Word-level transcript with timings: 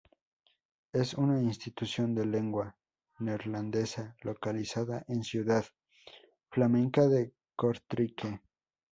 Es 0.93 1.13
una 1.13 1.39
institución 1.43 2.15
de 2.15 2.25
lengua 2.25 2.75
neerlandesa, 3.19 4.15
localizada 4.23 5.05
en 5.07 5.23
ciudad 5.23 5.63
flamenca 6.49 7.05
de 7.07 7.35
Cortrique. 7.55 8.41